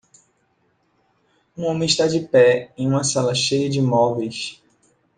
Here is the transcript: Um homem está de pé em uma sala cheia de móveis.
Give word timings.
Um 1.55 1.65
homem 1.65 1.85
está 1.85 2.07
de 2.07 2.21
pé 2.21 2.71
em 2.75 2.87
uma 2.87 3.03
sala 3.03 3.35
cheia 3.35 3.69
de 3.69 3.79
móveis. 3.79 4.59